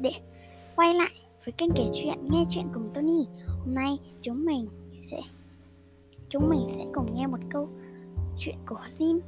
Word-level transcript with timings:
để 0.00 0.12
quay 0.76 0.94
lại 0.94 1.12
với 1.44 1.52
kênh 1.52 1.70
kể 1.76 1.90
chuyện 1.94 2.18
nghe 2.30 2.44
chuyện 2.50 2.68
cùng 2.74 2.90
Tony. 2.94 3.26
Hôm 3.46 3.74
nay 3.74 3.98
chúng 4.22 4.44
mình 4.44 4.68
sẽ 5.10 5.20
chúng 6.28 6.48
mình 6.48 6.64
sẽ 6.68 6.84
cùng 6.94 7.14
nghe 7.14 7.26
một 7.26 7.38
câu 7.50 7.68
chuyện 8.38 8.56
của 8.66 8.80
Jim 8.86 9.20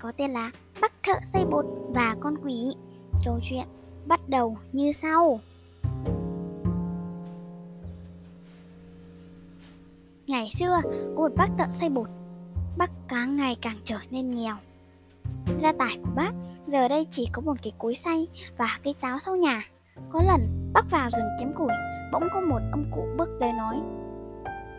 có 0.00 0.12
tên 0.12 0.30
là 0.30 0.50
bác 0.80 1.02
thợ 1.02 1.14
xây 1.32 1.44
bột 1.44 1.64
và 1.88 2.16
con 2.20 2.34
quỷ. 2.44 2.74
Câu 3.24 3.38
chuyện 3.42 3.66
bắt 4.06 4.20
đầu 4.28 4.56
như 4.72 4.92
sau. 4.92 5.40
Ngày 10.26 10.50
xưa, 10.58 10.80
có 11.16 11.22
một 11.22 11.32
bác 11.36 11.48
thợ 11.58 11.64
xây 11.70 11.88
bột. 11.88 12.08
Bác 12.76 12.90
càng 13.08 13.36
ngày 13.36 13.56
càng 13.62 13.76
trở 13.84 13.98
nên 14.10 14.30
nghèo. 14.30 14.56
Gia 15.62 15.72
tài 15.72 15.98
của 16.02 16.10
bác 16.14 16.32
giờ 16.66 16.88
đây 16.88 17.06
chỉ 17.10 17.28
có 17.32 17.42
một 17.42 17.56
cái 17.62 17.72
cối 17.78 17.94
xay 17.94 18.26
và 18.56 18.78
cây 18.84 18.94
táo 19.00 19.18
sau 19.18 19.36
nhà. 19.36 19.62
Có 20.10 20.20
lần 20.26 20.70
bác 20.72 20.90
vào 20.90 21.10
rừng 21.10 21.28
chém 21.40 21.52
củi, 21.52 21.72
bỗng 22.12 22.28
có 22.34 22.40
một 22.40 22.60
ông 22.72 22.84
cụ 22.92 23.06
bước 23.16 23.28
tới 23.40 23.52
nói 23.52 23.82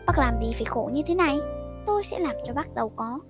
Bác 0.06 0.18
làm 0.18 0.38
gì 0.40 0.52
phải 0.54 0.64
khổ 0.64 0.90
như 0.92 1.02
thế 1.06 1.14
này? 1.14 1.38
Tôi 1.86 2.04
sẽ 2.04 2.18
làm 2.18 2.36
cho 2.44 2.54
bác 2.54 2.68
giàu 2.76 2.88
có. 2.96 3.20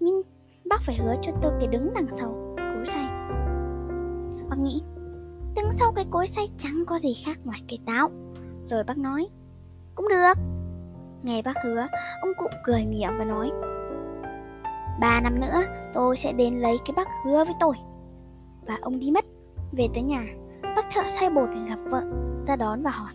Nhưng 0.00 0.22
bác 0.64 0.80
phải 0.80 0.96
hứa 0.96 1.14
cho 1.22 1.32
tôi 1.42 1.52
cái 1.58 1.68
đứng 1.68 1.94
đằng 1.94 2.06
sau 2.12 2.56
cối 2.56 2.86
xay. 2.86 3.04
Bác 4.48 4.58
nghĩ, 4.58 4.82
đứng 5.56 5.72
sau 5.72 5.92
cái 5.92 6.06
cối 6.10 6.26
xay 6.26 6.48
chẳng 6.58 6.84
có 6.86 6.98
gì 6.98 7.14
khác 7.24 7.38
ngoài 7.44 7.60
cây 7.68 7.78
táo. 7.86 8.10
Rồi 8.66 8.84
bác 8.84 8.98
nói, 8.98 9.28
cũng 9.94 10.08
được. 10.08 10.34
Nghe 11.22 11.42
bác 11.42 11.54
hứa, 11.64 11.86
ông 12.20 12.30
cụ 12.38 12.46
cười 12.64 12.86
mỉa 12.86 13.08
và 13.18 13.24
nói, 13.24 13.50
Ba 15.00 15.20
năm 15.20 15.40
nữa 15.40 15.62
tôi 15.94 16.16
sẽ 16.16 16.32
đến 16.32 16.54
lấy 16.54 16.76
cái 16.84 16.94
bác 16.96 17.08
hứa 17.24 17.44
với 17.44 17.54
tôi 17.60 17.74
Và 18.66 18.78
ông 18.80 18.98
đi 18.98 19.10
mất 19.10 19.24
Về 19.72 19.88
tới 19.94 20.02
nhà 20.02 20.24
Bác 20.76 20.90
thợ 20.94 21.02
say 21.08 21.30
bột 21.30 21.48
gặp 21.68 21.78
vợ, 21.84 22.02
Ra 22.46 22.56
đón 22.56 22.82
và 22.82 22.90
hỏi. 22.90 23.12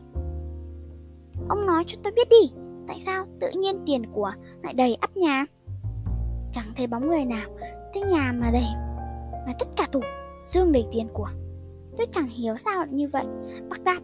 Ông 1.49 1.65
nói 1.65 1.83
cho 1.87 1.97
tôi 2.03 2.13
biết 2.15 2.29
đi, 2.29 2.53
Tại 2.87 2.99
sao 3.05 3.25
tự 3.39 3.49
nhiên 3.55 3.75
tiền 3.85 4.03
của 4.13 4.31
lại 4.63 4.73
đầy 4.73 4.95
ắp 4.95 5.17
nhà? 5.17 5.45
Chẳng 6.51 6.73
thấy 6.75 6.87
bóng 6.87 7.07
người 7.07 7.25
nào 7.25 7.49
Thế 7.93 8.01
nhà 8.01 8.31
mà 8.35 8.51
đầy, 8.51 8.67
Mà 9.47 9.53
tất 9.59 9.67
cả 9.75 9.87
tủ 9.91 10.01
dương 10.45 10.71
đầy 10.71 10.85
tiền 10.91 11.07
của. 11.13 11.29
Tôi 11.97 12.07
chẳng 12.11 12.27
hiểu 12.27 12.57
sao 12.57 12.75
lại 12.75 12.87
như 12.91 13.07
vậy. 13.07 13.25
Bác 13.69 13.83
đáp, 13.83 13.99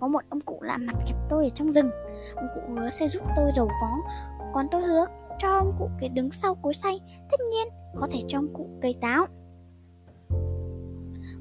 Có 0.00 0.08
một 0.08 0.20
ông 0.28 0.40
cụ 0.40 0.58
lạ 0.62 0.76
mặt 0.76 0.94
gặp 1.08 1.16
tôi 1.28 1.44
ở 1.44 1.50
trong 1.54 1.72
rừng. 1.72 1.90
Ông 2.34 2.46
cụ 2.54 2.60
hứa 2.74 2.90
sẽ 2.90 3.08
giúp 3.08 3.22
tôi 3.36 3.50
giàu 3.52 3.68
có. 3.80 3.98
Còn 4.54 4.66
tôi 4.70 4.82
hứa 4.82 5.06
cho 5.38 5.48
ông 5.48 5.72
cụ 5.78 5.90
cái 6.00 6.08
đứng 6.08 6.30
sau 6.30 6.54
cối 6.54 6.74
xay, 6.74 7.00
Tất 7.30 7.40
nhiên 7.50 7.68
có 7.96 8.08
thể 8.10 8.22
cho 8.28 8.38
ông 8.38 8.54
cụ 8.54 8.68
cây 8.82 8.94
táo. 9.00 9.26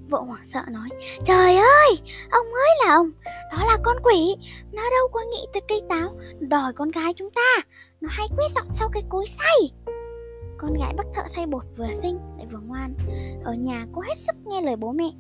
Vợ 0.09 0.19
hoảng 0.27 0.45
sợ 0.45 0.61
nói 0.71 0.89
Trời 1.23 1.55
ơi, 1.55 1.99
ông 2.29 2.45
ơi 2.45 2.69
là 2.85 2.93
ông 2.93 3.11
Đó 3.51 3.65
là 3.65 3.77
con 3.83 3.97
quỷ 4.03 4.35
Nó 4.71 4.81
đâu 4.81 5.07
có 5.11 5.19
nghĩ 5.31 5.47
tới 5.53 5.61
cây 5.67 5.81
táo 5.89 6.17
Đòi 6.39 6.73
con 6.73 6.91
gái 6.91 7.13
chúng 7.13 7.29
ta 7.31 7.63
Nó 8.01 8.09
hay 8.11 8.27
quét 8.37 8.47
dọn 8.55 8.67
sau 8.73 8.89
cái 8.93 9.03
cối 9.09 9.25
xay. 9.27 9.71
Con 10.57 10.73
gái 10.73 10.93
bác 10.97 11.03
thợ 11.15 11.27
xay 11.27 11.45
bột 11.45 11.63
vừa 11.77 11.91
xinh 11.93 12.19
lại 12.37 12.47
vừa 12.51 12.59
ngoan 12.59 12.93
Ở 13.43 13.53
nhà 13.53 13.85
cô 13.95 14.01
hết 14.01 14.17
sức 14.17 14.35
nghe 14.45 14.61
lời 14.61 14.75
bố 14.75 14.91
mẹ 14.91 15.11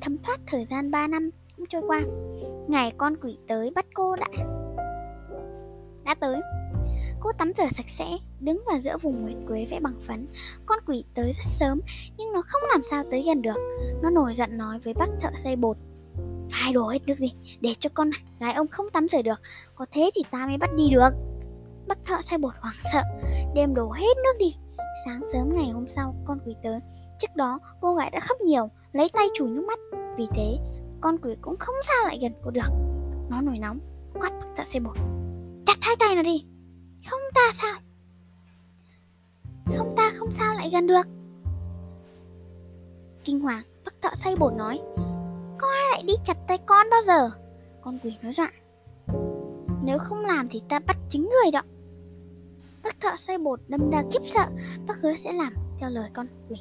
Thấm 0.00 0.18
thoát 0.18 0.40
thời 0.46 0.66
gian 0.70 0.90
3 0.90 1.06
năm 1.06 1.30
cũng 1.58 1.66
trôi 1.66 1.82
qua. 1.86 2.00
Ngày 2.68 2.92
con 2.96 3.16
quỷ 3.16 3.38
tới 3.48 3.70
bắt 3.74 3.86
cô 3.94 4.16
đã 4.16 4.28
Đã 6.04 6.14
tới. 6.14 6.40
Cô 7.20 7.32
tắm 7.32 7.52
rửa 7.56 7.68
sạch 7.70 7.88
sẽ, 7.88 8.18
đứng 8.40 8.62
vào 8.66 8.78
giữa 8.78 8.98
vùng 9.02 9.22
nguyệt 9.22 9.36
quế 9.48 9.66
vẽ 9.70 9.80
bằng 9.80 10.00
phấn. 10.06 10.26
Con 10.66 10.78
quỷ 10.86 11.04
tới 11.14 11.32
rất 11.32 11.46
sớm, 11.46 11.80
nhưng 12.16 12.32
nó 12.32 12.42
không 12.46 12.62
làm 12.70 12.82
sao 12.82 13.04
tới 13.10 13.22
gần 13.26 13.42
được. 13.42 13.56
Nó 14.02 14.10
nổi 14.10 14.34
giận 14.34 14.58
nói 14.58 14.78
với 14.78 14.94
bác 14.94 15.06
thợ 15.20 15.28
xây 15.42 15.56
bột. 15.56 15.76
Phải 16.50 16.72
đổ 16.72 16.88
hết 16.88 17.06
nước 17.06 17.14
gì, 17.14 17.32
để 17.60 17.74
cho 17.78 17.90
con 17.94 18.10
gái 18.40 18.52
ông 18.52 18.66
không 18.66 18.88
tắm 18.88 19.08
rửa 19.08 19.22
được. 19.22 19.40
Có 19.74 19.86
thế 19.92 20.10
thì 20.14 20.22
ta 20.30 20.46
mới 20.46 20.56
bắt 20.58 20.70
đi 20.76 20.88
được. 20.90 21.10
Bác 21.88 22.04
thợ 22.04 22.16
xây 22.22 22.38
bột 22.38 22.54
hoảng 22.60 22.76
sợ, 22.92 23.02
đem 23.54 23.74
đổ 23.74 23.90
hết 23.90 24.16
nước 24.16 24.38
đi. 24.38 24.56
Sáng 25.04 25.20
sớm 25.32 25.54
ngày 25.54 25.70
hôm 25.70 25.88
sau, 25.88 26.14
con 26.24 26.38
quỷ 26.46 26.54
tới. 26.62 26.80
Trước 27.18 27.36
đó, 27.36 27.58
cô 27.80 27.94
gái 27.94 28.10
đã 28.10 28.20
khóc 28.20 28.40
nhiều, 28.40 28.70
lấy 28.92 29.08
tay 29.12 29.26
chùi 29.34 29.50
nước 29.50 29.64
mắt. 29.66 29.78
Vì 30.16 30.26
thế, 30.34 30.58
con 31.00 31.18
quỷ 31.22 31.36
cũng 31.40 31.56
không 31.58 31.74
sao 31.82 32.04
lại 32.04 32.18
gần 32.22 32.32
cô 32.44 32.50
được. 32.50 32.70
Nó 33.30 33.40
nổi 33.40 33.58
nóng, 33.58 33.78
quát 34.14 34.30
bác 34.30 34.46
thợ 34.56 34.64
xây 34.64 34.80
bột. 34.80 34.96
Chặt 35.66 35.76
hai 35.80 35.96
tay 35.98 36.14
nó 36.14 36.22
đi, 36.22 36.44
không 37.06 37.20
ta 37.34 37.50
sao? 37.54 37.80
Không 39.76 39.94
ta 39.96 40.12
không 40.16 40.32
sao 40.32 40.54
lại 40.54 40.70
gần 40.72 40.86
được. 40.86 41.06
Kinh 43.24 43.40
hoàng 43.40 43.62
Bác 43.84 44.02
thợ 44.02 44.14
say 44.14 44.36
bột 44.36 44.52
nói, 44.52 44.80
Có 45.58 45.68
ai 45.68 45.90
lại 45.90 46.02
đi 46.02 46.14
chặt 46.24 46.36
tay 46.48 46.58
con 46.66 46.90
bao 46.90 47.02
giờ? 47.02 47.30
Con 47.80 47.98
quỷ 48.04 48.16
nói 48.22 48.32
dọa, 48.32 48.52
Nếu 49.84 49.98
không 49.98 50.24
làm 50.24 50.48
thì 50.48 50.62
ta 50.68 50.78
bắt 50.78 50.96
chính 51.10 51.22
người 51.22 51.50
đó. 51.52 51.62
Bác 52.82 53.00
thợ 53.00 53.16
say 53.16 53.38
bột 53.38 53.60
đâm 53.68 53.90
ra 53.90 54.02
kiếp 54.12 54.22
sợ, 54.26 54.46
Bác 54.86 54.94
hứa 55.02 55.16
sẽ 55.16 55.32
làm 55.32 55.54
theo 55.80 55.90
lời 55.90 56.10
con 56.14 56.26
quỷ. 56.48 56.56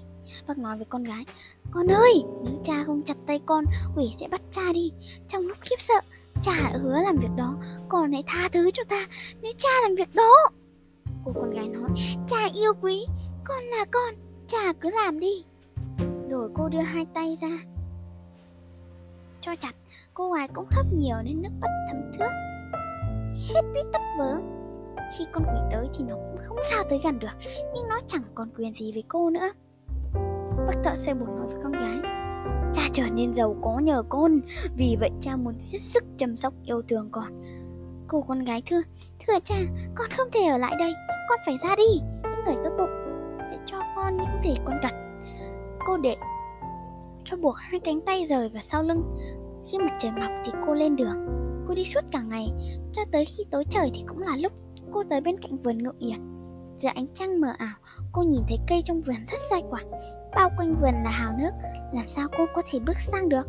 Bác 0.48 0.58
nói 0.58 0.78
với 0.78 0.86
con 0.86 1.04
gái, 1.04 1.26
Con 1.72 1.88
ơi, 1.88 2.24
nếu 2.44 2.54
cha 2.64 2.84
không 2.84 3.02
chặt 3.04 3.18
tay 3.26 3.42
con, 3.46 3.66
Quỷ 3.96 4.14
sẽ 4.20 4.28
bắt 4.28 4.42
cha 4.52 4.74
đi. 4.74 4.92
Trong 5.28 5.48
lúc 5.48 5.58
khiếp 5.62 5.76
sợ 5.80 6.00
Cha 6.42 6.54
đã 6.56 6.78
hứa 6.82 7.02
làm 7.04 7.18
việc 7.18 7.36
đó 7.36 7.56
Con 7.90 8.12
hãy 8.12 8.24
tha 8.28 8.50
thứ 8.52 8.72
cho 8.72 8.84
ta, 8.90 9.08
Nếu 9.42 9.52
cha 9.58 9.70
làm 9.82 9.96
việc 9.96 10.16
đó. 10.16 10.50
Cô 11.26 11.32
con 11.36 11.52
gái 11.52 11.68
nói, 11.68 11.90
Cha 12.28 12.38
yêu 12.56 12.74
quý, 12.82 13.06
Con 13.44 13.64
là 13.64 13.86
con, 13.92 14.14
Cha 14.48 14.74
cứ 14.82 14.90
làm 14.90 15.20
đi. 15.20 15.44
Rồi 16.30 16.50
cô 16.54 16.70
đưa 16.70 16.82
hai 16.82 17.06
tay 17.14 17.36
ra, 17.36 17.60
Cho 19.42 19.56
chặt. 19.56 19.74
Cô 20.14 20.32
gái 20.32 20.48
cũng 20.54 20.66
khóc 20.72 20.86
nhiều 20.94 21.18
nên 21.24 21.42
nước 21.42 21.50
mắt 21.62 21.68
thấm 21.90 22.02
thước 22.18 22.30
Hết 23.54 23.62
biết 23.74 23.84
tất 23.94 24.00
vớ. 24.18 24.38
Khi 25.18 25.26
con 25.32 25.44
quỷ 25.44 25.60
tới 25.72 25.88
thì 25.98 26.06
nó 26.08 26.16
cũng 26.16 26.38
không 26.44 26.58
sao 26.72 26.84
tới 26.90 27.00
gần 27.04 27.20
được, 27.20 27.28
Nhưng 27.76 27.88
nó 27.88 28.00
chẳng 28.08 28.24
còn 28.36 28.50
quyền 28.58 28.74
gì 28.74 28.92
với 28.92 29.04
cô 29.08 29.30
nữa. 29.30 29.50
Bác 30.68 30.76
thợ 30.84 30.96
xe 30.96 31.14
bột 31.14 31.30
nói 31.30 31.48
với 31.48 31.58
con 31.64 31.72
gái. 31.72 32.17
Cha 32.78 32.88
trở 32.94 33.04
nên 33.10 33.34
giàu 33.34 33.56
có 33.62 33.80
nhờ 33.80 34.04
con. 34.10 34.40
Vì 34.76 34.98
vậy 35.00 35.10
cha 35.22 35.36
muốn 35.36 35.54
hết 35.72 35.78
sức 35.78 36.04
chăm 36.18 36.36
sóc 36.36 36.54
yêu 36.64 36.82
thương 36.90 37.10
con. 37.12 37.42
Cô 38.08 38.22
con 38.22 38.44
gái 38.44 38.62
thưa 38.66 38.82
Thưa 39.28 39.34
cha, 39.44 39.56
con 39.96 40.10
không 40.18 40.28
thể 40.32 40.44
ở 40.44 40.58
lại 40.58 40.76
đây. 40.80 40.94
Con 41.30 41.40
phải 41.46 41.58
ra 41.64 41.76
đi. 41.76 42.02
Những 42.24 42.46
người 42.46 42.56
tốt 42.64 42.72
bụng 42.78 42.90
Sẽ 43.40 43.58
cho 43.66 43.82
con 43.96 44.18
những 44.18 44.42
gì 44.44 44.56
con 44.66 44.78
cần. 44.84 44.94
Cô 45.88 45.98
để 45.98 46.16
cho 47.26 47.38
buộc 47.38 47.56
hai 47.58 47.80
cánh 47.80 48.02
tay 48.02 48.26
rời 48.26 48.50
vào 48.50 48.62
sau 48.62 48.84
lưng. 48.84 49.04
Khi 49.72 49.78
mặt 49.78 49.98
trời 50.00 50.12
mọc 50.12 50.32
thì 50.46 50.52
cô 50.66 50.74
lên 50.74 50.96
đường. 50.96 51.28
Cô 51.68 51.74
đi 51.74 51.86
suốt 51.86 52.02
cả 52.12 52.22
ngày. 52.22 52.48
Cho 52.94 53.02
tới 53.12 53.26
khi 53.26 53.44
tối 53.52 53.64
trời 53.70 53.92
thì 53.94 54.04
cũng 54.08 54.20
là 54.20 54.38
lúc 54.38 54.52
Cô 54.92 55.04
tới 55.10 55.22
bên 55.22 55.38
cạnh 55.42 55.58
vườn 55.64 55.78
ngự 55.78 55.92
yển. 56.00 56.37
Giữa 56.80 56.90
ánh 56.96 57.08
trăng 57.14 57.42
mờ 57.42 57.48
ảo, 57.58 57.76
cô 58.12 58.24
nhìn 58.24 58.42
thấy 58.48 58.58
cây 58.68 58.82
trong 58.86 59.02
vườn 59.02 59.26
rất 59.26 59.40
sai 59.50 59.64
quả. 59.70 59.82
Bao 60.36 60.50
quanh 60.58 60.76
vườn 60.82 60.94
là 61.04 61.10
hào 61.10 61.34
nước, 61.40 61.52
làm 61.94 62.08
sao 62.08 62.28
cô 62.38 62.46
có 62.56 62.62
thể 62.72 62.80
bước 62.80 62.98
sang 63.00 63.30
được? 63.30 63.48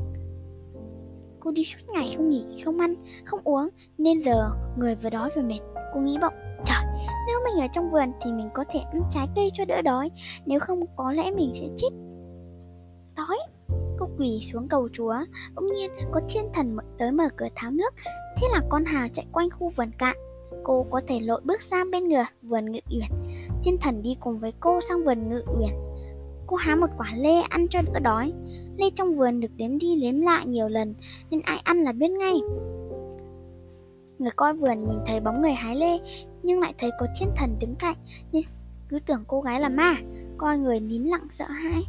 Cô 1.40 1.50
đi 1.50 1.64
suốt 1.64 1.92
ngày 1.92 2.14
không 2.16 2.30
nghỉ, 2.30 2.62
không 2.64 2.78
ăn, 2.78 2.94
không 3.24 3.40
uống, 3.44 3.68
nên 3.98 4.22
giờ 4.22 4.50
người 4.76 4.94
vừa 4.94 5.10
đói 5.10 5.30
vừa 5.36 5.42
mệt. 5.42 5.60
Cô 5.94 6.00
nghĩ 6.00 6.18
bụng, 6.22 6.34
trời, 6.64 6.84
nếu 7.26 7.38
mình 7.44 7.64
ở 7.64 7.66
trong 7.74 7.90
vườn 7.90 8.12
thì 8.22 8.32
mình 8.32 8.48
có 8.54 8.64
thể 8.70 8.80
ăn 8.92 9.02
trái 9.10 9.28
cây 9.36 9.50
cho 9.54 9.64
đỡ 9.64 9.82
đói, 9.82 10.10
nếu 10.46 10.60
không 10.60 10.80
có 10.96 11.12
lẽ 11.12 11.30
mình 11.30 11.52
sẽ 11.54 11.66
chết. 11.76 11.88
Đói, 13.16 13.38
cô 13.98 14.08
quỳ 14.18 14.40
xuống 14.40 14.68
cầu 14.68 14.88
chúa, 14.92 15.14
bỗng 15.54 15.66
nhiên 15.66 15.90
có 16.12 16.20
thiên 16.28 16.44
thần 16.54 16.76
tới 16.98 17.12
mở 17.12 17.28
cửa 17.36 17.48
tháo 17.56 17.70
nước, 17.70 17.94
thế 18.36 18.48
là 18.52 18.60
con 18.68 18.84
hào 18.84 19.08
chạy 19.12 19.26
quanh 19.32 19.50
khu 19.50 19.68
vườn 19.76 19.90
cạn 19.98 20.16
cô 20.62 20.86
có 20.90 21.00
thể 21.06 21.20
lội 21.20 21.40
bước 21.44 21.62
sang 21.62 21.90
bên 21.90 22.08
ngựa 22.08 22.26
vườn 22.42 22.72
ngự 22.72 22.80
uyển. 22.90 23.08
Thiên 23.64 23.78
thần 23.78 24.02
đi 24.02 24.16
cùng 24.20 24.38
với 24.38 24.52
cô 24.60 24.80
sang 24.80 25.04
vườn 25.04 25.28
ngự 25.28 25.42
uyển. 25.58 25.74
Cô 26.46 26.56
há 26.56 26.76
một 26.76 26.90
quả 26.98 27.12
lê 27.16 27.40
ăn 27.40 27.68
cho 27.68 27.82
đỡ 27.92 28.00
đói. 28.00 28.32
Lê 28.78 28.90
trong 28.90 29.16
vườn 29.16 29.40
được 29.40 29.50
đếm 29.56 29.78
đi 29.78 30.00
đếm 30.02 30.20
lại 30.20 30.46
nhiều 30.46 30.68
lần, 30.68 30.94
nên 31.30 31.40
ai 31.40 31.58
ăn 31.64 31.80
là 31.80 31.92
biết 31.92 32.08
ngay. 32.08 32.34
Người 34.18 34.30
coi 34.36 34.54
vườn 34.54 34.84
nhìn 34.84 34.98
thấy 35.06 35.20
bóng 35.20 35.42
người 35.42 35.52
hái 35.52 35.76
lê, 35.76 35.98
nhưng 36.42 36.60
lại 36.60 36.74
thấy 36.78 36.90
có 37.00 37.06
thiên 37.20 37.28
thần 37.36 37.56
đứng 37.60 37.74
cạnh, 37.74 37.96
nên 38.32 38.44
cứ 38.88 38.98
tưởng 39.06 39.24
cô 39.26 39.40
gái 39.40 39.60
là 39.60 39.68
ma, 39.68 39.94
coi 40.38 40.58
người 40.58 40.80
nín 40.80 41.02
lặng 41.02 41.26
sợ 41.30 41.44
hãi. 41.44 41.82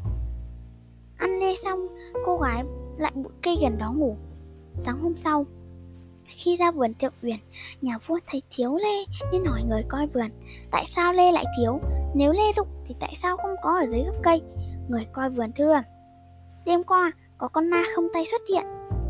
Ăn 1.18 1.40
lê 1.40 1.56
xong, 1.56 1.88
cô 2.26 2.38
gái 2.38 2.64
lại 2.98 3.12
bụi 3.16 3.34
cây 3.44 3.58
gần 3.62 3.78
đó 3.78 3.94
ngủ. 3.96 4.18
Sáng 4.76 5.00
hôm 5.00 5.18
sau 5.18 5.46
khi 6.36 6.56
ra 6.56 6.72
vườn 6.72 6.94
thượng 6.94 7.14
uyển, 7.22 7.38
nhà 7.82 7.98
vua 8.08 8.20
thấy 8.28 8.42
thiếu 8.50 8.76
lê 8.76 9.06
nên 9.32 9.46
hỏi 9.46 9.62
người 9.68 9.84
coi 9.88 10.08
vườn, 10.08 10.30
tại 10.72 10.86
sao 10.88 11.14
lê 11.14 11.32
lại 11.32 11.46
thiếu? 11.58 11.80
Nếu 12.16 12.32
lê 12.32 12.54
rụng 12.56 12.68
thì 12.86 12.96
tại 13.00 13.14
sao 13.22 13.38
không 13.38 13.56
có 13.64 13.80
ở 13.80 13.86
dưới 13.88 14.04
gốc 14.04 14.16
cây? 14.24 14.42
Người 14.90 15.08
coi 15.14 15.30
vườn 15.30 15.52
thưa, 15.58 15.82
đêm 16.66 16.84
qua 16.84 17.12
có 17.38 17.48
con 17.48 17.70
ma 17.70 17.84
không 17.96 18.08
tay 18.14 18.26
xuất 18.26 18.42
hiện, 18.50 18.66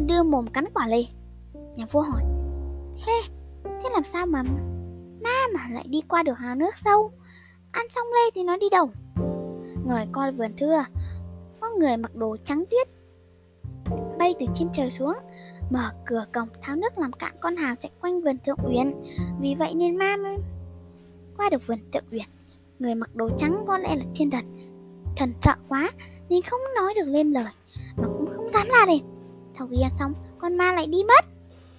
đưa 0.08 0.24
mồm 0.24 0.48
cắn 0.48 0.66
quả 0.74 0.88
lê. 0.88 1.06
Nhà 1.76 1.86
vua 1.92 2.02
hỏi, 2.02 2.22
thế, 3.06 3.22
thế 3.64 3.90
làm 3.94 4.04
sao 4.04 4.26
mà 4.26 4.44
ma 5.22 5.48
mà 5.54 5.68
lại 5.72 5.86
đi 5.88 6.02
qua 6.02 6.24
được 6.24 6.38
hào 6.38 6.56
nước 6.56 6.78
sâu? 6.78 7.12
Ăn 7.72 7.86
xong 7.90 8.08
lê 8.08 8.32
thì 8.36 8.44
nó 8.44 8.58
đi 8.58 8.70
đâu? 8.70 8.90
Người 9.88 10.06
coi 10.12 10.32
vườn 10.32 10.52
thưa, 10.58 10.84
có 11.60 11.70
người 11.70 11.98
mặc 11.98 12.16
đồ 12.16 12.38
trắng 12.46 12.64
tuyết 12.72 12.88
bay 14.20 14.36
từ 14.40 14.46
trên 14.56 14.68
trời 14.74 14.92
xuống 14.92 15.14
mở 15.70 15.92
cửa 16.06 16.26
cổng, 16.34 16.48
tháo 16.62 16.76
nước 16.76 16.98
làm 16.98 17.14
cạn 17.14 17.36
con 17.40 17.56
hào 17.56 17.76
chạy 17.76 17.92
quanh 18.02 18.22
vườn 18.22 18.38
thượng 18.46 18.60
uyển. 18.64 18.94
Vì 19.40 19.56
vậy 19.56 19.74
nên 19.76 19.98
ma 19.98 20.18
mới 20.18 20.38
qua 21.38 21.50
được 21.50 21.68
vườn 21.68 21.80
thượng 21.94 22.04
uyển. 22.12 22.26
Người 22.80 22.96
mặc 22.96 23.16
đồ 23.16 23.30
trắng 23.38 23.64
có 23.68 23.78
lẽ 23.78 23.96
là 23.96 24.04
thiên 24.16 24.32
thần. 24.32 24.46
Thần 25.18 25.34
sợ 25.42 25.56
quá, 25.68 25.92
nên 26.30 26.42
không 26.42 26.60
nói 26.76 26.94
được 26.96 27.06
lên 27.06 27.32
lời, 27.32 27.54
mà 27.98 28.08
cũng 28.18 28.28
không 28.36 28.52
dám 28.52 28.68
la 28.70 28.86
lên. 28.88 29.00
Sau 29.58 29.68
khi 29.68 29.78
ăn 29.82 29.94
xong, 29.94 30.14
con 30.38 30.58
ma 30.58 30.74
lại 30.74 30.88
đi 30.88 31.04
mất. 31.04 31.26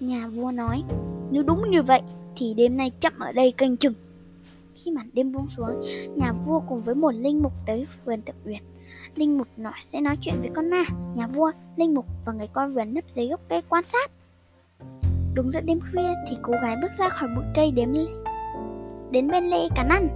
Nhà 0.00 0.28
vua 0.28 0.50
nói, 0.50 0.82
nếu 1.30 1.42
đúng 1.42 1.70
như 1.70 1.82
vậy, 1.82 2.02
thì 2.36 2.54
đêm 2.54 2.76
nay 2.76 2.92
chậm 3.00 3.12
ở 3.18 3.32
đây 3.32 3.52
canh 3.52 3.76
chừng 3.76 3.94
khi 4.84 4.90
màn 4.90 5.10
đêm 5.12 5.32
buông 5.32 5.48
xuống, 5.48 5.82
nhà 6.16 6.32
vua 6.32 6.60
cùng 6.68 6.82
với 6.82 6.94
một 6.94 7.10
linh 7.10 7.42
mục 7.42 7.52
tới 7.66 7.86
vườn 8.04 8.22
tự 8.22 8.32
uyển. 8.44 8.62
Linh 9.14 9.38
mục 9.38 9.48
nói 9.56 9.72
sẽ 9.80 10.00
nói 10.00 10.16
chuyện 10.20 10.34
với 10.40 10.50
con 10.54 10.70
ma. 10.70 10.82
Nhà 11.14 11.26
vua, 11.26 11.52
linh 11.76 11.94
mục 11.94 12.06
và 12.26 12.32
người 12.32 12.46
con 12.46 12.74
vườn 12.74 12.94
nấp 12.94 13.04
dưới 13.14 13.28
gốc 13.28 13.40
cây 13.48 13.62
quan 13.68 13.84
sát. 13.84 14.10
Đúng 15.34 15.50
giữa 15.50 15.60
đêm 15.60 15.80
khuya 15.80 16.14
thì 16.28 16.36
cô 16.42 16.52
gái 16.62 16.76
bước 16.82 16.90
ra 16.98 17.08
khỏi 17.08 17.28
bụi 17.36 17.44
cây 17.54 17.70
đến 17.70 17.94
đến 19.10 19.28
bên 19.28 19.44
lễ 19.44 19.68
cắn 19.76 19.88
ăn. 19.88 20.08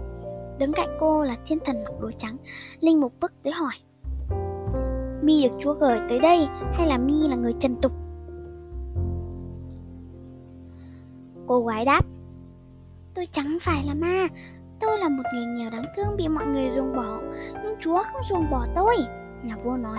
Đứng 0.58 0.72
cạnh 0.72 0.96
cô 1.00 1.22
là 1.22 1.36
thiên 1.46 1.58
thần 1.64 1.84
mặc 1.84 1.92
đồ 2.00 2.10
trắng. 2.18 2.36
Linh 2.80 3.00
mục 3.00 3.12
bước 3.20 3.32
tới 3.42 3.52
hỏi, 3.52 3.74
mi 5.22 5.42
được 5.42 5.56
chúa 5.60 5.74
gửi 5.74 5.98
tới 6.08 6.18
đây 6.18 6.46
hay 6.72 6.86
là 6.86 6.98
mi 6.98 7.28
là 7.28 7.36
người 7.36 7.52
trần 7.60 7.76
tục? 7.82 7.92
Cô 11.46 11.66
gái 11.66 11.84
đáp 11.84 12.06
tôi 13.14 13.28
chẳng 13.32 13.58
phải 13.60 13.84
là 13.86 13.94
ma. 13.94 14.28
Tôi 14.80 14.98
là 14.98 15.08
một 15.08 15.22
người 15.34 15.44
nghèo 15.46 15.70
đáng 15.70 15.84
thương 15.96 16.16
bị 16.16 16.28
mọi 16.28 16.46
người 16.46 16.70
ruồng 16.70 16.96
bỏ. 16.96 17.20
Nhưng 17.64 17.74
chúa 17.80 18.02
không 18.02 18.22
ruồng 18.30 18.50
bỏ 18.50 18.66
tôi, 18.74 18.96
nhà 19.44 19.56
vua 19.64 19.76
nói. 19.76 19.98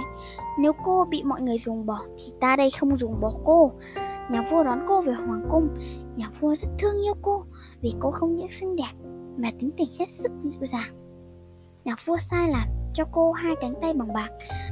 Nếu 0.59 0.73
cô 0.85 1.05
bị 1.09 1.23
mọi 1.23 1.41
người 1.41 1.57
ruồng 1.57 1.85
bỏ, 1.85 1.99
thì 2.17 2.33
ta 2.39 2.55
đây 2.55 2.71
không 2.79 2.97
ruồng 2.97 3.19
bỏ 3.21 3.31
cô. 3.45 3.71
Nhà 4.29 4.47
vua 4.51 4.63
đón 4.63 4.79
cô 4.87 5.01
về 5.01 5.13
hoàng 5.13 5.47
cung. 5.51 5.67
Nhà 6.15 6.29
vua 6.39 6.55
rất 6.55 6.69
thương 6.79 7.03
yêu 7.05 7.13
cô, 7.21 7.43
vì 7.81 7.93
cô 7.99 8.11
không 8.11 8.35
những 8.35 8.51
xinh 8.51 8.75
đẹp, 8.75 8.93
mà 9.37 9.49
tính 9.59 9.71
tình 9.77 9.89
hết 9.99 10.09
sức 10.09 10.31
dịu 10.39 10.65
dàng. 10.65 10.93
Nhà 11.83 11.95
vua 12.05 12.17
sai 12.17 12.49
làm, 12.49 12.67
cho 12.93 13.03
cô 13.11 13.31
hai 13.31 13.55
cánh 13.61 13.73
tay 13.81 13.93
bằng 13.93 14.13
bạc, 14.13 14.29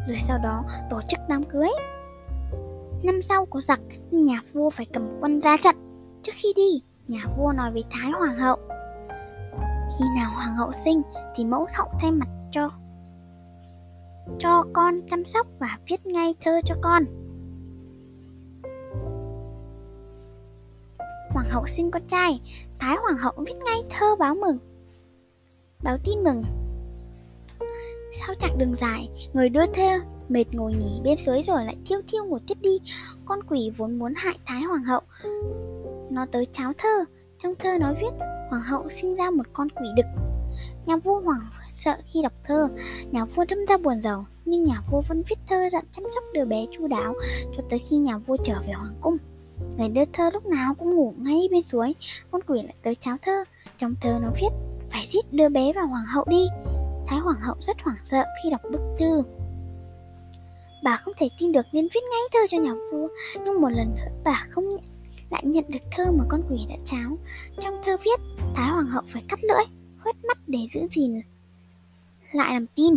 rồi 0.07 0.17
sau 0.19 0.37
đó 0.43 0.63
tổ 0.89 1.01
chức 1.09 1.19
đám 1.29 1.43
cưới. 1.43 1.69
Năm 3.03 3.21
sau 3.21 3.45
có 3.45 3.61
giặc 3.61 3.79
nhà 4.11 4.41
vua 4.53 4.69
phải 4.69 4.85
cầm 4.93 5.09
quân 5.21 5.39
ra 5.39 5.57
trận 5.57 5.75
trước 6.23 6.31
khi 6.35 6.53
đi 6.55 6.83
nhà 7.07 7.25
vua 7.37 7.51
nói 7.51 7.71
với 7.71 7.83
thái 7.89 8.11
hoàng 8.11 8.35
hậu, 8.35 8.57
khi 9.99 10.05
nào 10.15 10.31
hoàng 10.33 10.55
hậu 10.55 10.71
sinh 10.85 11.01
thì 11.35 11.45
mẫu 11.45 11.67
hậu 11.73 11.87
thay 11.99 12.11
mặt 12.11 12.27
cho 12.51 12.69
cho 14.39 14.63
con 14.73 15.01
chăm 15.09 15.23
sóc 15.25 15.47
và 15.59 15.79
viết 15.87 16.05
ngay 16.05 16.35
thơ 16.41 16.61
cho 16.65 16.75
con. 16.81 17.03
Hoàng 21.29 21.49
hậu 21.49 21.67
sinh 21.67 21.91
con 21.91 22.01
trai, 22.07 22.41
thái 22.79 22.97
hoàng 22.97 23.17
hậu 23.17 23.33
viết 23.37 23.55
ngay 23.65 23.83
thơ 23.89 24.15
báo 24.19 24.35
mừng. 24.35 24.57
Báo 25.83 25.97
tin 26.03 26.23
mừng. 26.23 26.43
Sau 28.13 28.35
chặng 28.39 28.57
đường 28.57 28.75
dài, 28.75 29.09
người 29.33 29.49
đưa 29.49 29.65
thơ 29.65 29.99
mệt 30.29 30.45
ngồi 30.51 30.73
nghỉ 30.73 31.01
bên 31.03 31.17
suối 31.17 31.43
rồi 31.43 31.65
lại 31.65 31.77
thiêu 31.85 32.01
thiêu 32.07 32.25
ngủ 32.25 32.39
tiếp 32.47 32.57
đi. 32.61 32.79
Con 33.25 33.39
quỷ 33.43 33.71
vốn 33.77 33.99
muốn 33.99 34.13
hại 34.15 34.39
thái 34.45 34.61
hoàng 34.61 34.83
hậu 34.83 35.01
nó 36.13 36.25
tới 36.31 36.47
cháo 36.53 36.73
thơ. 36.77 37.05
Trong 37.43 37.55
thơ 37.55 37.77
nó 37.79 37.93
viết, 37.93 38.25
hoàng 38.49 38.61
hậu 38.61 38.89
sinh 38.89 39.15
ra 39.15 39.29
một 39.29 39.43
con 39.53 39.69
quỷ 39.69 39.87
đực. 39.95 40.05
Nhà 40.85 40.97
vua 40.97 41.21
hoàng 41.21 41.47
sợ 41.71 41.95
khi 42.13 42.21
đọc 42.21 42.33
thơ. 42.43 42.69
Nhà 43.11 43.25
vua 43.25 43.45
đâm 43.45 43.59
ra 43.69 43.77
buồn 43.77 44.01
giàu 44.01 44.25
nhưng 44.45 44.63
nhà 44.63 44.81
vua 44.91 45.01
vẫn 45.01 45.21
viết 45.29 45.39
thơ 45.49 45.69
dặn 45.69 45.85
chăm 45.95 46.03
sóc 46.15 46.23
đứa 46.33 46.45
bé 46.45 46.65
chu 46.71 46.87
đáo 46.87 47.13
cho 47.57 47.63
tới 47.69 47.79
khi 47.89 47.97
nhà 47.97 48.17
vua 48.17 48.37
trở 48.43 48.55
về 48.67 48.73
hoàng 48.73 48.95
cung. 49.01 49.17
Người 49.77 49.89
đưa 49.89 50.05
thơ 50.13 50.29
lúc 50.33 50.45
nào 50.45 50.75
cũng 50.75 50.95
ngủ 50.95 51.13
ngay 51.17 51.47
bên 51.51 51.63
suối, 51.63 51.95
con 52.31 52.41
quỷ 52.47 52.61
lại 52.61 52.75
tới 52.83 52.95
cháo 52.95 53.17
thơ. 53.21 53.43
Trong 53.79 53.95
thơ 54.01 54.19
nó 54.21 54.29
viết, 54.41 54.49
phải 54.91 55.05
giết 55.05 55.33
đứa 55.33 55.49
bé 55.49 55.73
và 55.75 55.81
hoàng 55.81 56.05
hậu 56.05 56.25
đi. 56.27 56.47
Thái 57.07 57.19
hoàng 57.19 57.41
hậu 57.41 57.55
rất 57.61 57.77
hoảng 57.81 57.97
sợ 58.03 58.23
khi 58.43 58.49
đọc 58.49 58.61
bức 58.71 58.81
thư. 58.99 59.23
Bà 60.83 60.97
không 60.97 61.13
thể 61.17 61.29
tin 61.39 61.51
được 61.51 61.65
nên 61.73 61.87
viết 61.93 62.01
ngay 62.11 62.21
thơ 62.33 62.39
cho 62.49 62.59
nhà 62.59 62.73
vua, 62.91 63.07
nhưng 63.45 63.61
một 63.61 63.69
lần 63.69 63.95
nữa 63.95 64.11
bà 64.23 64.45
không 64.49 64.65
lại 65.29 65.43
nhận 65.45 65.65
được 65.67 65.79
thơ 65.91 66.11
mà 66.11 66.23
con 66.29 66.41
quỷ 66.49 66.57
đã 66.69 66.75
cháo 66.85 67.17
trong 67.61 67.81
thơ 67.85 67.97
viết, 68.05 68.45
thái 68.55 68.71
hoàng 68.71 68.87
hậu 68.87 69.03
phải 69.07 69.23
cắt 69.27 69.39
lưỡi 69.43 69.65
khuyết 70.03 70.15
mắt 70.27 70.37
để 70.47 70.59
giữ 70.73 70.87
gìn. 70.91 71.21
Lại 72.31 72.53
làm 72.53 72.65
tin, 72.75 72.95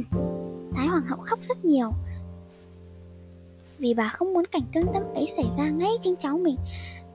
thái 0.74 0.86
hoàng 0.86 1.06
hậu 1.06 1.18
khóc 1.18 1.38
rất 1.42 1.64
nhiều. 1.64 1.90
Vì 3.78 3.94
bà 3.94 4.08
không 4.08 4.34
muốn 4.34 4.44
cảnh 4.52 4.62
tương 4.74 4.92
tâm 4.94 5.02
ấy 5.14 5.26
xảy 5.36 5.46
ra 5.58 5.70
ngay 5.70 5.90
chính 6.00 6.16
cháu 6.16 6.38
mình 6.38 6.56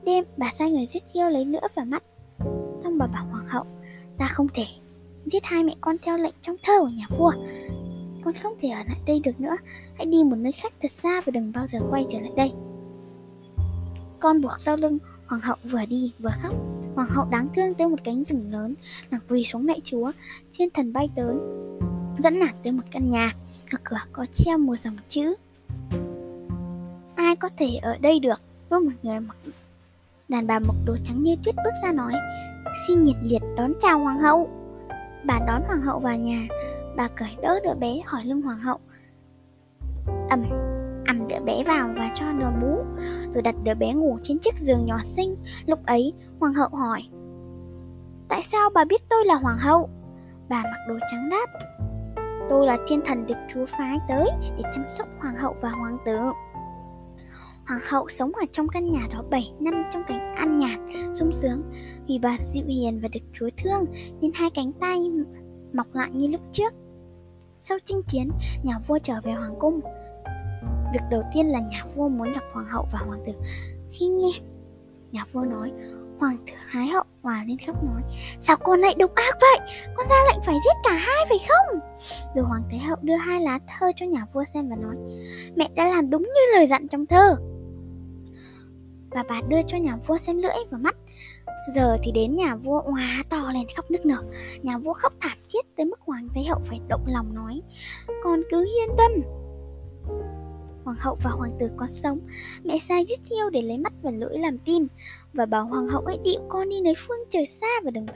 đêm 0.04 0.24
bà 0.36 0.50
sai 0.54 0.70
người 0.70 0.86
giết 0.86 1.02
thiêu 1.12 1.28
lấy 1.28 1.44
lửa 1.44 1.66
và 1.74 1.84
mắt. 1.84 2.02
Xong 2.84 2.98
bà 2.98 3.06
bảo 3.06 3.24
hoàng 3.24 3.46
hậu, 3.48 3.64
ta 4.18 4.26
không 4.26 4.48
thể 4.54 4.64
giết 5.26 5.44
hai 5.44 5.64
mẹ 5.64 5.74
con 5.80 5.96
theo 6.02 6.18
lệnh 6.18 6.34
trong 6.42 6.56
thơ 6.62 6.72
của 6.80 6.88
nhà 6.88 7.06
vua. 7.18 7.32
Con 8.24 8.34
không 8.42 8.52
thể 8.60 8.68
ở 8.68 8.82
lại 8.88 9.00
đây 9.06 9.20
được 9.20 9.40
nữa. 9.40 9.56
Hãy 9.94 10.06
đi 10.06 10.24
một 10.24 10.36
nơi 10.36 10.52
khác 10.52 10.72
thật 10.82 10.90
xa 10.90 11.20
và 11.24 11.30
đừng 11.30 11.52
bao 11.54 11.66
giờ 11.66 11.78
quay 11.90 12.06
trở 12.10 12.20
lại 12.20 12.32
đây 12.36 12.52
con 14.22 14.40
buộc 14.40 14.52
sau 14.58 14.76
lưng. 14.76 14.98
Hoàng 15.26 15.40
hậu 15.40 15.56
vừa 15.64 15.86
đi, 15.88 16.12
vừa 16.18 16.30
khóc. 16.42 16.54
Hoàng 16.94 17.08
hậu 17.10 17.26
đáng 17.30 17.48
thương 17.56 17.74
tới 17.74 17.88
một 17.88 17.98
cánh 18.04 18.24
rừng 18.24 18.52
lớn. 18.52 18.74
Nàng 19.10 19.20
quỳ 19.28 19.44
xuống 19.44 19.66
lạy 19.66 19.80
chúa. 19.84 20.12
Thiên 20.54 20.68
thần 20.70 20.92
bay 20.92 21.08
tới, 21.14 21.34
dẫn 22.18 22.38
nàng 22.38 22.54
tới 22.62 22.72
một 22.72 22.82
căn 22.90 23.10
nhà. 23.10 23.34
Ở 23.72 23.78
cửa 23.84 23.96
có 24.12 24.26
treo 24.32 24.58
một 24.58 24.76
dòng 24.76 24.96
chữ. 25.08 25.34
Ai 27.14 27.36
có 27.36 27.48
thể 27.58 27.76
ở 27.82 27.98
đây 27.98 28.20
được? 28.20 28.40
Với 28.68 28.80
một 28.80 28.92
người 29.02 29.20
mặc 29.20 29.36
đàn 30.28 30.46
bà 30.46 30.58
mặc 30.58 30.76
đồ 30.84 30.96
trắng 31.04 31.22
như 31.22 31.36
tuyết 31.44 31.54
bước 31.64 31.70
ra 31.82 31.92
nói, 31.92 32.12
xin 32.86 33.04
nhiệt 33.04 33.16
liệt 33.22 33.42
đón 33.56 33.72
chào 33.80 33.98
hoàng 33.98 34.20
hậu. 34.20 34.50
Bà 35.24 35.38
đón 35.46 35.62
hoàng 35.66 35.80
hậu 35.82 36.00
vào 36.00 36.16
nhà. 36.16 36.48
Bà 36.96 37.08
cởi 37.08 37.36
đỡ 37.42 37.60
đứa 37.64 37.74
bé 37.74 38.00
khỏi 38.04 38.24
lưng 38.24 38.42
hoàng 38.42 38.60
hậu. 38.60 38.78
Ầm 40.30 40.71
bé 41.62 41.68
vào 41.68 41.90
và 41.96 42.10
cho 42.14 42.32
nó 42.32 42.50
bú 42.50 42.84
rồi 43.34 43.42
đặt 43.42 43.54
đứa 43.64 43.74
bé 43.74 43.92
ngủ 43.92 44.18
trên 44.22 44.38
chiếc 44.38 44.58
giường 44.58 44.86
nhỏ 44.86 44.98
xinh. 45.04 45.36
Lúc 45.66 45.86
ấy 45.86 46.12
hoàng 46.40 46.54
hậu 46.54 46.68
hỏi 46.68 47.02
tại 48.28 48.42
sao 48.42 48.70
bà 48.74 48.84
biết 48.84 49.02
tôi 49.08 49.24
là 49.24 49.34
hoàng 49.34 49.58
hậu? 49.58 49.88
Bà 50.48 50.62
mặc 50.62 50.78
đồ 50.88 50.94
trắng 51.10 51.30
đáp 51.30 51.46
tôi 52.48 52.66
là 52.66 52.78
thiên 52.88 53.00
thần 53.04 53.26
được 53.26 53.34
chúa 53.54 53.66
phái 53.66 53.98
tới 54.08 54.28
để 54.56 54.62
chăm 54.74 54.84
sóc 54.88 55.08
hoàng 55.20 55.34
hậu 55.34 55.56
và 55.60 55.70
hoàng 55.70 55.98
tử 56.04 56.16
Hoàng 57.66 57.80
hậu 57.88 58.08
sống 58.08 58.32
ở 58.34 58.46
trong 58.52 58.68
căn 58.68 58.90
nhà 58.90 59.00
đó 59.12 59.22
7 59.30 59.52
năm 59.60 59.84
trong 59.92 60.02
cảnh 60.08 60.34
an 60.36 60.56
nhàn, 60.56 60.86
sung 61.14 61.32
sướng. 61.32 61.62
Vì 62.08 62.18
bà 62.18 62.36
dịu 62.40 62.64
hiền 62.66 63.00
và 63.02 63.08
được 63.12 63.20
chúa 63.32 63.48
thương 63.56 63.84
Nên 64.20 64.30
hai 64.34 64.50
cánh 64.50 64.72
tay 64.72 65.10
mọc 65.72 65.86
lại 65.92 66.10
như 66.12 66.26
lúc 66.26 66.40
trước. 66.52 66.74
Sau 67.60 67.78
chinh 67.84 68.02
chiến, 68.02 68.30
nhà 68.62 68.78
vua 68.86 68.98
trở 69.02 69.14
về 69.24 69.32
hoàng 69.32 69.54
cung. 69.58 69.80
Việc 70.92 71.02
đầu 71.10 71.22
tiên 71.34 71.46
là 71.46 71.60
nhà 71.60 71.84
vua 71.96 72.08
muốn 72.08 72.32
gặp 72.32 72.42
hoàng 72.52 72.66
hậu 72.66 72.86
và 72.92 72.98
hoàng 72.98 73.22
tử. 73.26 73.32
Khi 73.90 74.06
nghe 74.06 74.32
nhà 75.12 75.24
vua 75.32 75.44
nói, 75.44 75.72
Hoàng 76.22 76.36
tử 76.46 76.52
hái 76.66 76.86
hậu 76.86 77.04
hòa 77.22 77.44
lên 77.48 77.56
khóc 77.66 77.84
nói 77.84 78.02
Sao 78.40 78.56
con 78.56 78.80
lại 78.80 78.94
độc 78.98 79.14
ác 79.14 79.36
vậy? 79.40 79.68
Con 79.96 80.06
ra 80.06 80.16
lệnh 80.32 80.42
phải 80.46 80.54
giết 80.64 80.76
cả 80.84 80.92
hai 80.92 81.26
phải 81.28 81.38
không? 81.48 81.80
Rồi 82.34 82.44
hoàng 82.44 82.62
thái 82.70 82.78
hậu 82.78 82.96
đưa 83.02 83.14
hai 83.14 83.40
lá 83.40 83.58
thơ 83.68 83.92
cho 83.96 84.06
nhà 84.06 84.26
vua 84.32 84.44
xem 84.44 84.68
và 84.68 84.76
nói, 84.76 84.96
Mẹ 85.56 85.68
đã 85.74 85.88
làm 85.88 86.10
đúng 86.10 86.22
như 86.22 86.56
lời 86.56 86.66
dặn 86.66 86.88
trong 86.88 87.06
thơ. 87.06 87.36
Và 89.10 89.24
bà 89.28 89.40
đưa 89.48 89.62
cho 89.66 89.76
nhà 89.76 89.96
vua 90.06 90.18
xem 90.18 90.36
lưỡi 90.36 90.56
và 90.70 90.78
mắt. 90.78 90.96
Giờ 91.74 91.96
thì 92.02 92.12
đến 92.12 92.36
nhà 92.36 92.56
vua 92.56 92.80
hòa 92.80 93.22
to 93.28 93.50
lên 93.52 93.66
khóc 93.76 93.90
nức 93.90 94.06
nở. 94.06 94.22
Nhà 94.62 94.78
vua 94.78 94.92
khóc 94.92 95.12
thảm 95.20 95.38
thiết 95.52 95.76
tới 95.76 95.86
mức 95.86 96.00
hoàng 96.00 96.28
thái 96.34 96.44
hậu 96.44 96.60
phải 96.64 96.80
động 96.88 97.04
lòng 97.06 97.34
nói, 97.34 97.62
Con 98.24 98.42
cứ 98.50 98.64
yên 98.64 98.96
tâm 98.98 99.10
hoàng 100.84 100.96
hậu 101.00 101.18
và 101.22 101.30
hoàng 101.30 101.56
tử 101.60 101.70
còn 101.76 101.88
sống 101.88 102.18
mẹ 102.64 102.78
sai 102.78 103.04
giết 103.04 103.20
thiêu 103.30 103.50
để 103.50 103.62
lấy 103.62 103.78
mắt 103.78 103.92
và 104.02 104.10
lưỡi 104.10 104.38
làm 104.38 104.58
tin. 104.58 104.86
Và 105.32 105.46
bảo 105.46 105.64
hoàng 105.64 105.88
hậu 105.88 106.02
hãy 106.06 106.18
điệu 106.24 106.40
con 106.48 106.68
đi 106.68 106.80
nơi 106.80 106.94
phương 107.06 107.20
trời 107.30 107.46
xa 107.46 107.80
và 107.84 107.90
đừng 107.90 108.06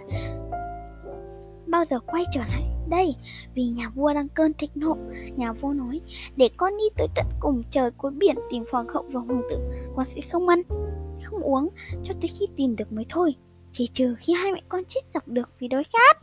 bao 1.66 1.84
giờ 1.84 2.00
quay 2.00 2.24
trở 2.32 2.40
lại 2.40 2.62
đây? 2.88 3.14
Vì 3.54 3.66
nhà 3.66 3.88
vua 3.88 4.14
đang 4.14 4.28
cơn 4.28 4.52
thịnh 4.52 4.70
nộ. 4.74 4.96
Nhà 5.36 5.52
vua 5.52 5.72
nói, 5.72 6.00
để 6.36 6.48
con 6.56 6.76
đi 6.76 6.84
tới 6.96 7.06
tận 7.14 7.26
cùng 7.40 7.62
trời 7.70 7.90
cuối 7.90 8.10
biển 8.10 8.36
tìm 8.50 8.64
hoàng 8.72 8.88
hậu 8.88 9.04
và 9.12 9.20
hoàng 9.20 9.42
tử. 9.50 9.58
Con 9.96 10.04
sẽ 10.04 10.20
không 10.32 10.48
ăn, 10.48 10.62
không 11.22 11.40
uống, 11.40 11.68
cho 12.04 12.14
tới 12.20 12.30
khi 12.38 12.46
tìm 12.56 12.76
được 12.76 12.92
mới 12.92 13.06
thôi. 13.08 13.34
Chỉ 13.72 13.86
trừ 13.92 14.14
khi 14.18 14.32
hai 14.32 14.52
mẹ 14.52 14.62
con 14.68 14.82
chết 14.88 15.00
dọc 15.14 15.28
được 15.28 15.50
vì 15.58 15.68
đói 15.68 15.84
khát. 15.84 16.16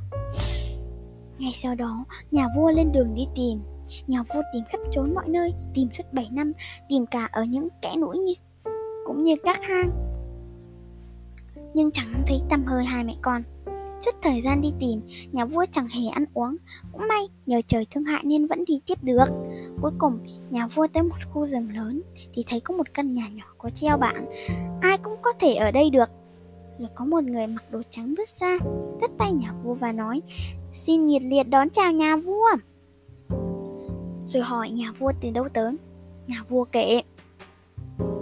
Ngay 1.38 1.52
sau 1.56 1.76
đó, 1.76 2.06
nhà 2.32 2.48
vua 2.56 2.72
lên 2.72 2.92
đường 2.92 3.16
đi 3.16 3.28
tìm. 3.36 3.60
Nhà 4.08 4.24
vua 4.24 4.42
tìm 4.54 4.64
khắp 4.70 4.80
trốn 4.92 5.14
mọi 5.16 5.30
nơi, 5.30 5.54
tìm 5.74 5.88
suốt 5.98 6.04
7 6.14 6.30
năm, 6.32 6.52
tìm 6.90 7.06
cả 7.06 7.30
ở 7.32 7.44
những 7.44 7.68
kẽ 7.82 7.96
núi 7.96 8.18
như 8.18 8.34
cũng 9.06 9.24
như 9.24 9.36
các 9.44 9.62
hang. 9.62 9.92
Nhưng 11.74 11.92
chẳng 11.92 12.24
thấy 12.28 12.42
tăm 12.50 12.64
hơi 12.64 12.86
hai 12.86 13.04
mẹ 13.04 13.16
con. 13.22 13.44
Suốt 14.06 14.12
thời 14.22 14.42
gian 14.42 14.62
đi 14.62 14.74
tìm, 14.80 15.02
nhà 15.32 15.46
vua 15.46 15.66
chẳng 15.72 15.88
hề 15.88 16.08
ăn 16.08 16.26
uống. 16.34 16.56
Cũng 16.92 17.08
may, 17.08 17.28
nhờ 17.46 17.62
trời 17.68 17.88
thương 17.92 18.04
hại 18.04 18.22
nên 18.26 18.48
vẫn 18.48 18.64
đi 18.68 18.82
tiếp 18.86 18.98
được. 19.02 19.26
Cuối 19.82 19.92
cùng, 19.98 20.20
nhà 20.50 20.68
vua 20.68 20.88
tới 20.94 21.04
một 21.04 21.16
khu 21.34 21.48
rừng 21.48 21.76
lớn 21.76 22.02
thì 22.34 22.44
thấy 22.48 22.60
có 22.60 22.78
một 22.78 22.94
căn 22.94 23.14
nhà 23.14 23.28
nhỏ 23.28 23.46
có 23.58 23.70
treo 23.70 23.98
bảng. 23.98 24.26
Ai 24.82 24.98
cũng 24.98 25.16
có 25.22 25.34
thể 25.40 25.56
ở 25.56 25.72
đây 25.72 25.90
được. 25.90 26.10
Rồi 26.80 26.90
có 26.96 27.06
một 27.06 27.24
người 27.24 27.48
mặc 27.48 27.64
đồ 27.72 27.82
trắng 27.90 28.14
bước 28.18 28.30
ra, 28.30 28.58
tất 29.02 29.12
tay 29.18 29.32
nhà 29.32 29.54
vua 29.64 29.74
và 29.74 29.92
nói 29.92 30.22
Xin 30.74 31.06
nhiệt 31.06 31.22
liệt 31.24 31.44
đón 31.44 31.70
chào 31.70 31.92
nhà 31.92 32.16
vua. 32.16 32.50
Rồi 34.26 34.44
hỏi 34.44 34.70
nhà 34.70 34.92
vua 34.92 35.12
từ 35.22 35.30
đâu 35.32 35.48
tới. 35.54 35.76
Nhà 36.28 36.44
vua 36.50 36.64
kể, 36.64 37.02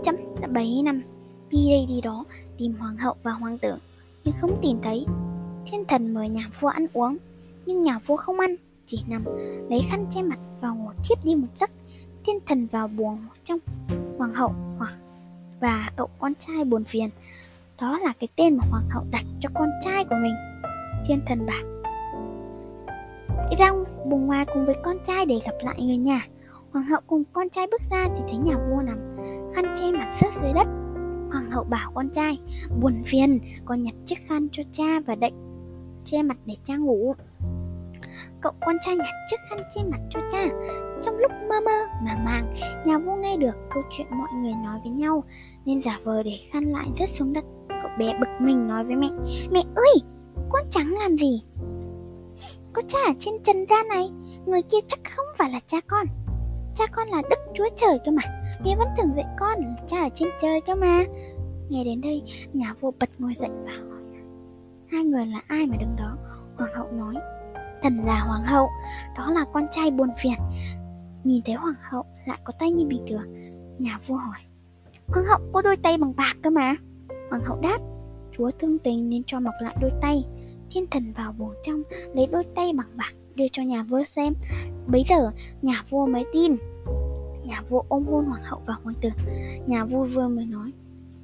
Chấm 0.04 0.16
đã 0.42 0.48
bảy 0.48 0.82
năm 0.86 1.02
đi 1.50 1.70
đây 1.70 1.86
đi 1.88 2.02
đó 2.02 2.26
tìm 2.58 2.74
hoàng 2.74 2.98
hậu 2.98 3.16
và 3.24 3.32
hoàng 3.32 3.58
tử, 3.58 3.76
nhưng 4.24 4.34
không 4.42 4.60
tìm 4.62 4.78
thấy. 4.82 5.06
Thiên 5.66 5.86
thần 5.86 6.14
mời 6.14 6.30
nhà 6.30 6.50
vua 6.60 6.68
ăn 6.68 6.86
uống, 6.94 7.18
nhưng 7.66 7.82
nhà 7.82 8.00
vua 8.00 8.18
không 8.18 8.40
ăn, 8.40 8.56
chỉ 8.86 9.04
nằm 9.08 9.24
lấy 9.70 9.82
khăn 9.90 10.06
che 10.12 10.22
mặt 10.22 10.40
và 10.62 10.70
ngủ 10.70 10.90
thiếp 11.04 11.26
đi 11.26 11.36
một 11.36 11.48
giấc. 11.56 11.70
Thiên 12.26 12.40
thần 12.46 12.68
vào 12.72 12.88
buồng 12.88 13.18
trong 13.46 13.60
hoàng 14.18 14.34
hậu 14.34 14.54
hoàng 14.78 15.00
và 15.60 15.90
cậu 15.96 16.10
con 16.20 16.34
trai 16.36 16.64
buồn 16.64 16.84
phiền. 16.84 17.10
Đó 17.82 18.00
là 18.00 18.14
cái 18.20 18.28
tên 18.36 18.58
mà 18.58 18.64
hoàng 18.72 18.90
hậu 18.90 19.04
đặt 19.12 19.24
cho 19.40 19.50
con 19.54 19.70
trai 19.84 20.06
của 20.10 20.16
mình. 20.22 20.36
Thiên 21.08 21.22
thần 21.28 21.46
bảo 21.46 21.81
hãy 23.52 23.56
ra 23.56 23.74
bùng 24.06 24.26
ngoài 24.26 24.46
cùng 24.54 24.66
với 24.66 24.76
con 24.84 24.98
trai 25.04 25.26
để 25.26 25.40
gặp 25.46 25.56
lại 25.62 25.82
người 25.82 25.98
nhà. 25.98 26.22
Hoàng 26.72 26.86
hậu 26.86 27.00
cùng 27.08 27.24
con 27.34 27.50
trai 27.50 27.68
bước 27.72 27.82
ra 27.92 28.08
thì 28.16 28.24
thấy 28.28 28.38
nhà 28.38 28.56
vua 28.58 28.82
nằm 28.82 28.98
khăn 29.54 29.74
che 29.80 29.92
mặt 29.92 30.14
rớt 30.22 30.34
dưới 30.42 30.54
đất. 30.54 30.68
Hoàng 31.32 31.52
hậu 31.52 31.64
bảo 31.64 31.92
con 31.94 32.10
trai, 32.10 32.40
Buồn 32.82 33.02
phiền, 33.06 33.40
Con 33.66 33.84
nhặt 33.84 33.94
chiếc 34.06 34.18
khăn 34.28 34.48
cho 34.52 34.64
cha 34.72 35.00
và 35.06 35.16
đậy 35.16 35.32
Che 36.06 36.24
mặt 36.24 36.38
để 36.46 36.56
cha 36.64 36.76
ngủ. 36.76 37.16
Cậu 38.42 38.52
con 38.62 38.76
trai 38.86 38.96
nhặt 38.96 39.16
chiếc 39.30 39.38
khăn 39.50 39.60
che 39.76 39.82
mặt 39.92 40.00
cho 40.10 40.20
cha. 40.32 40.48
Trong 41.04 41.18
lúc 41.18 41.32
mơ 41.50 41.56
mơ, 41.66 41.86
màng 42.06 42.26
màng, 42.26 42.56
Nhà 42.86 42.98
vua 42.98 43.16
nghe 43.16 43.38
được 43.38 43.56
câu 43.74 43.84
chuyện 43.98 44.08
mọi 44.12 44.30
người 44.42 44.54
nói 44.64 44.80
với 44.84 44.92
nhau 44.92 45.24
Nên 45.66 45.82
giả 45.82 46.00
vờ 46.04 46.24
để 46.24 46.40
khăn 46.52 46.64
lại 46.64 46.88
rất 47.00 47.10
xuống 47.10 47.34
đất. 47.34 47.44
Cậu 47.68 47.92
bé 48.00 48.14
bực 48.20 48.30
mình 48.40 48.68
nói 48.68 48.84
với 48.84 48.96
mẹ 48.96 49.10
Mẹ 49.52 49.64
ơi, 49.76 49.96
con 50.50 50.64
trắng 50.70 50.94
làm 51.02 51.18
gì. 51.18 51.44
Có 52.74 52.82
cha 52.88 53.00
ở 53.08 53.14
trên 53.20 53.34
trần 53.44 53.66
gian 53.70 53.88
này, 53.88 54.10
Người 54.46 54.62
kia 54.62 54.78
chắc 54.88 55.00
không 55.16 55.26
phải 55.38 55.52
là 55.52 55.60
cha 55.68 55.78
con. 55.88 56.06
Cha 56.76 56.86
con 56.92 57.08
là 57.08 57.22
Đức 57.30 57.40
Chúa 57.54 57.70
Trời 57.76 58.00
cơ 58.06 58.12
mà. 58.12 58.22
Mẹ 58.64 58.76
vẫn 58.78 58.88
tưởng 58.98 59.14
dạy 59.14 59.26
con 59.40 59.60
là 59.60 59.76
cha 59.88 60.02
ở 60.02 60.10
trên 60.16 60.30
trời 60.42 60.62
cơ 60.62 60.76
mà. 60.76 61.04
Nghe 61.70 61.84
đến 61.84 62.02
đây, 62.02 62.24
Nhà 62.54 62.74
vua 62.80 62.92
bật 63.00 63.10
ngồi 63.18 63.34
dậy 63.34 63.50
và 63.66 63.72
hỏi. 63.72 64.02
Hai 64.92 65.04
người 65.04 65.26
là 65.26 65.42
ai 65.48 65.66
mà 65.66 65.78
đứng 65.78 65.96
đó? 65.98 66.18
Hoàng 66.58 66.74
hậu 66.76 66.92
nói. 66.92 67.16
Thần 67.82 67.98
là 68.06 68.20
hoàng 68.20 68.44
hậu, 68.44 68.70
Đó 69.18 69.32
là 69.32 69.46
con 69.54 69.68
trai 69.72 69.92
buồn 69.92 70.10
phiền. 70.22 70.38
Nhìn 71.24 71.42
thấy 71.46 71.56
hoàng 71.56 71.76
hậu, 71.92 72.06
lại 72.28 72.40
có 72.44 72.54
tay 72.60 72.72
như 72.72 72.86
bình 72.86 73.06
thường 73.10 73.52
Nhà 73.80 74.00
vua 74.08 74.16
hỏi. 74.16 74.40
Hoàng 75.08 75.26
hậu 75.26 75.40
có 75.54 75.62
đôi 75.62 75.78
tay 75.78 75.98
bằng 75.98 76.14
bạc 76.18 76.34
cơ 76.44 76.50
mà? 76.50 76.76
Hoàng 77.30 77.44
hậu 77.44 77.60
đáp. 77.62 77.78
Chúa 78.32 78.52
thương 78.60 78.80
tình 78.80 79.10
nên 79.10 79.24
cho 79.28 79.40
mọc 79.40 79.54
lại 79.62 79.76
đôi 79.82 79.92
tay. 80.02 80.24
Thiên 80.72 80.88
thần 80.92 81.14
vào 81.18 81.32
buồng 81.32 81.54
trong, 81.64 81.84
Lấy 82.14 82.28
đôi 82.28 82.44
tay 82.56 82.74
bằng 82.74 82.88
bạc 82.96 83.14
đưa 83.36 83.48
cho 83.52 83.64
nhà 83.64 83.84
vua 83.84 84.04
xem. 84.04 84.34
Bấy 84.88 85.04
giờ, 85.10 85.32
nhà 85.62 85.84
vua 85.90 86.06
mới 86.06 86.26
tin. 86.34 86.56
Nhà 87.46 87.64
vua 87.70 87.84
ôm 87.90 88.06
hôn 88.06 88.26
hoàng 88.26 88.44
hậu 88.44 88.62
và 88.66 88.74
hoàng 88.84 88.96
tử. 89.02 89.10
Nhà 89.68 89.86
vua 89.86 90.06
vừa 90.06 90.28
mới 90.28 90.46
nói, 90.46 90.72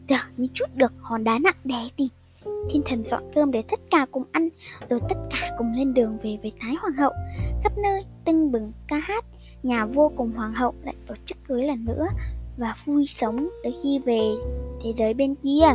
Giờ 0.08 0.18
như 0.38 0.48
chút 0.54 0.66
được 0.75 0.94
hòn 1.01 1.24
đá 1.24 1.39
nặng 1.39 1.56
đè 1.63 1.89
tìm 1.98 2.08
Thiên 2.70 2.82
thần 2.86 3.04
dọn 3.04 3.24
cơm 3.36 3.51
để 3.51 3.62
tất 3.62 3.80
cả 3.92 4.06
cùng 4.12 4.24
ăn, 4.32 4.50
Rồi 4.89 5.00
tất 5.10 5.16
cả 5.30 5.56
cùng 5.58 5.74
lên 5.74 5.94
đường 5.94 6.18
về 6.24 6.38
với 6.42 6.51
Thái 6.60 6.75
Hoàng 6.82 6.94
hậu. 6.94 7.12
Khắp 7.63 7.77
nơi 7.84 8.06
tưng 8.25 8.51
bừng 8.51 8.72
ca 8.88 8.98
hát, 8.98 9.25
Nhà 9.63 9.86
vua 9.86 10.10
cùng 10.10 10.32
hoàng 10.32 10.54
hậu 10.54 10.74
lại 10.84 10.96
tổ 11.08 11.16
chức 11.25 11.38
cưới 11.48 11.63
lần 11.63 11.86
nữa 11.86 12.08
Và 12.58 12.75
vui 12.86 13.06
sống 13.08 13.50
tới 13.63 13.75
khi 13.84 14.00
về 14.06 14.32
thế 14.84 14.94
giới 14.98 15.13
bên 15.13 15.36
kia. 15.36 15.66